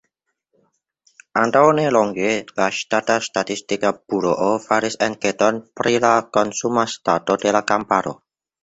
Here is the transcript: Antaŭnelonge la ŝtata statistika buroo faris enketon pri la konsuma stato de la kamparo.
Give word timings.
Antaŭnelonge 1.41 2.31
la 2.61 2.71
ŝtata 2.79 3.19
statistika 3.27 3.93
buroo 4.01 4.51
faris 4.67 5.01
enketon 5.11 5.63
pri 5.83 5.99
la 6.09 6.15
konsuma 6.41 6.91
stato 6.99 7.41
de 7.47 7.57
la 7.61 7.67
kamparo. 7.75 8.19